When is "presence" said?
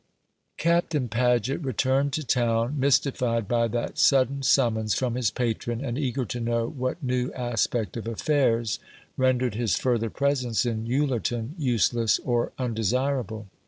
10.09-10.65